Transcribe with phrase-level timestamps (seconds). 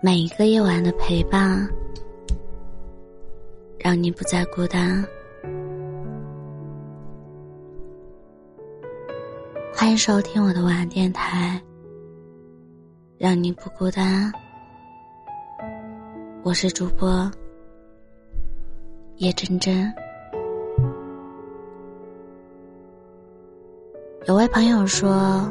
[0.00, 1.68] 每一个夜晚的陪伴，
[3.78, 5.04] 让你不再孤单。
[9.74, 11.60] 欢迎收听我的晚安电台，
[13.18, 14.32] 让你不孤单。
[16.42, 17.30] 我是主播
[19.16, 19.92] 叶真真。
[24.26, 25.48] 有位朋友说。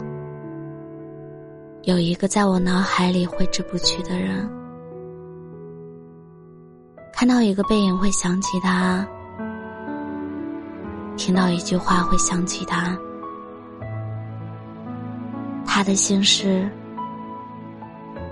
[1.84, 4.48] 有一个在我脑海里挥之不去的人，
[7.12, 9.04] 看到一个背影会想起他，
[11.18, 12.96] 听到一句话会想起他，
[15.66, 16.70] 他的姓氏，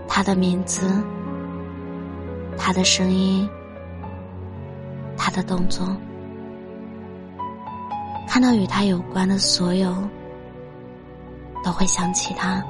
[0.08, 0.88] 他的名字，
[2.56, 3.50] 他的声音，
[5.18, 5.88] 他的动作，
[8.28, 9.92] 看到与他有关的所有，
[11.64, 12.64] 都会想起他。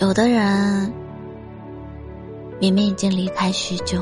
[0.00, 0.92] 有的人
[2.60, 4.00] 明明已经离开许久，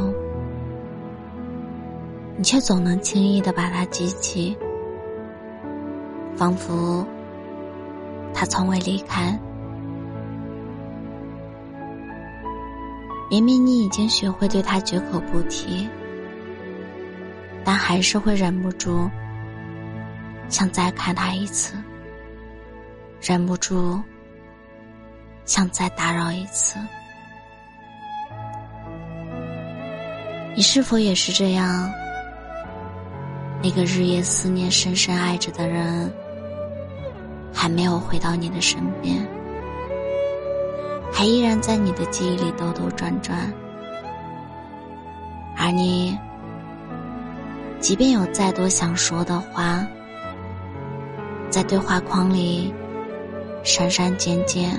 [2.36, 4.55] 你却总能轻易的把他记起，
[6.36, 7.02] 仿佛
[8.34, 9.41] 他从未离开。
[13.30, 15.89] 明明你已经学会对他绝口不提，
[17.64, 19.08] 但还是会忍不住
[20.50, 21.74] 想再看他一次，
[23.19, 23.98] 忍不住。
[25.47, 26.77] 想再打扰一次，
[30.56, 31.91] 你是否也是这样？
[33.62, 36.12] 那个日夜思念、深深爱着的人，
[37.55, 39.27] 还没有回到你的身边，
[41.12, 43.50] 还依然在你的记忆里兜兜转转，
[45.56, 46.19] 而你，
[47.80, 49.86] 即便有再多想说的话，
[51.50, 52.74] 在对话框里
[53.62, 54.70] 删删减减。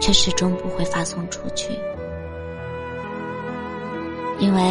[0.00, 1.72] 却始终不会发送出去，
[4.38, 4.62] 因为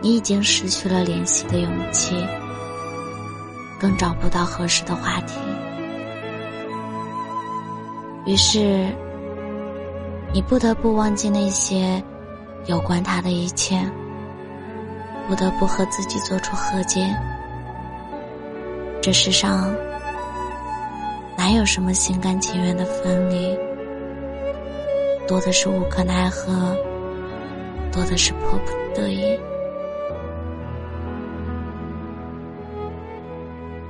[0.00, 2.14] 你已经失去了联系的勇气，
[3.80, 5.38] 更找不到合适的话题。
[8.24, 8.86] 于是，
[10.32, 12.02] 你不得不忘记那些
[12.66, 13.80] 有关他的一切，
[15.26, 17.12] 不得不和自己做出和解。
[19.02, 19.74] 这世上。
[21.48, 23.58] 哪有什么心甘情愿的分离？
[25.26, 26.76] 多的是无可奈何，
[27.90, 29.40] 多的是迫不得已。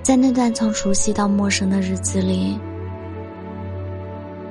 [0.04, 2.56] 在那段从熟悉到陌生的日子里，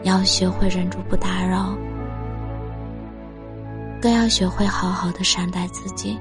[0.04, 1.78] 要学会忍住不打扰，
[4.02, 6.20] 更要学会好好的善待自己。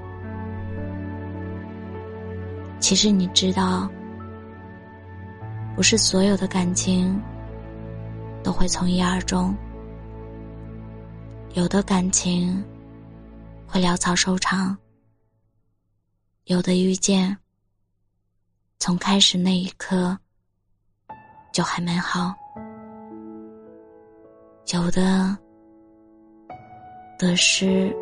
[2.79, 3.91] 其实你知道。
[5.77, 7.23] 不是所有的感情
[8.43, 9.55] 都会从一而终，
[11.53, 12.65] 有的感情
[13.67, 14.75] 会潦草收场，
[16.45, 17.37] 有的遇见
[18.79, 20.17] 从开始那一刻
[21.53, 22.35] 就很美好，
[24.73, 25.37] 有的
[27.19, 27.95] 得失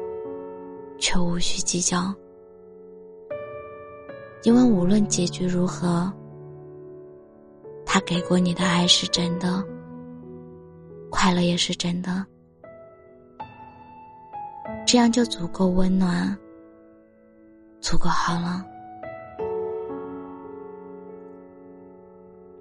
[1.00, 2.14] 却无需计较，
[4.44, 6.12] 因为无论结局如何。
[7.94, 9.64] 他给过你的爱是真的，
[11.12, 12.26] 快乐也是真的，
[14.84, 16.36] 这样就足够温暖，
[17.80, 18.66] 足够好了。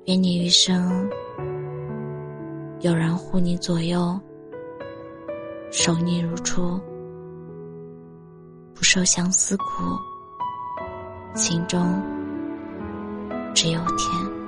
[0.05, 1.09] 愿你余生
[2.81, 4.15] 有人护你左右，
[5.71, 6.79] 守你如初，
[8.75, 9.63] 不受相思苦，
[11.33, 11.99] 心中
[13.55, 14.42] 只有甜。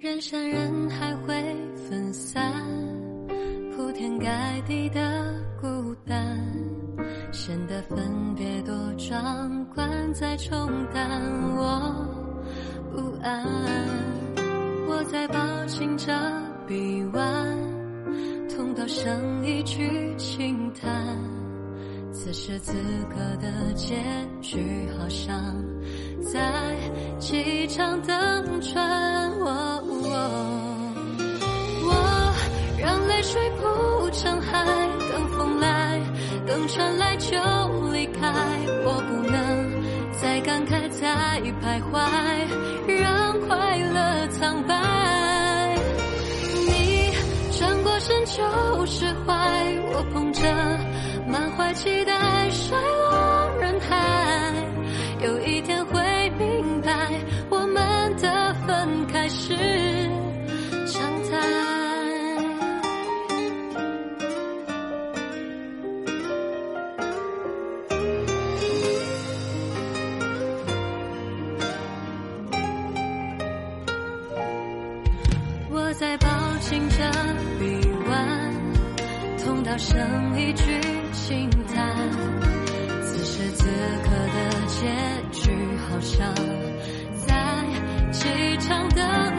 [0.00, 1.34] 人山人海会
[1.76, 2.50] 分散，
[3.76, 6.40] 铺天盖地的孤单，
[7.30, 11.06] 显得分别多壮观，在冲淡
[11.54, 11.94] 我
[12.90, 13.44] 不安。
[14.88, 15.36] 我在抱
[15.66, 16.10] 紧着
[16.66, 17.58] 臂弯，
[18.48, 21.18] 痛到剩一句轻叹。
[22.22, 22.74] 此时此
[23.08, 23.96] 刻的结
[24.42, 25.56] 局，好像
[26.22, 26.76] 在
[27.18, 29.32] 机场等船。
[29.40, 29.48] 我
[32.78, 34.62] 让泪水铺成海，
[35.10, 35.98] 等风来，
[36.46, 37.38] 等船来就
[37.90, 38.30] 离开。
[38.84, 39.82] 我不能
[40.20, 41.96] 再感慨，再徘徊，
[43.00, 45.74] 让快乐苍白。
[46.68, 47.10] 你
[47.58, 49.32] 转过身就释怀，
[49.94, 50.59] 我捧着。
[51.72, 54.52] 期待摔落人海，
[55.22, 56.00] 有一天会
[56.38, 56.92] 明白，
[57.48, 59.54] 我们的分开是
[60.86, 61.00] 常
[61.30, 61.38] 态。
[75.70, 76.28] 我在抱
[76.60, 77.10] 紧着
[77.58, 78.54] 臂弯，
[79.44, 79.96] 痛到剩
[80.36, 80.79] 一句。
[81.30, 81.94] 心叹，
[83.04, 83.64] 此时此
[84.02, 84.80] 刻的结
[85.30, 85.52] 局
[85.88, 86.34] 好像
[87.24, 87.64] 在
[88.10, 88.26] 机
[88.58, 89.29] 场等。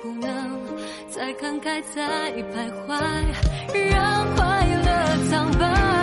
[0.00, 0.60] 不能
[1.10, 2.88] 再慷慨，再徘徊，
[3.90, 5.97] 让快乐苍白。